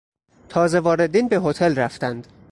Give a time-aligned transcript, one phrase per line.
[0.49, 2.27] تازه واردین به هتل رفتند.